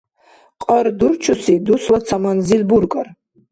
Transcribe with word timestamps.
Кьар 0.63 0.85
дурчуси 0.99 1.55
дусла 1.65 1.99
ца 2.07 2.17
манзил 2.23 2.63
бургар? 2.69 3.07